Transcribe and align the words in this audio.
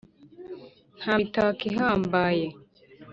nta 0.99 1.13
mitako 1.17 1.61
ihambaye, 1.71 2.45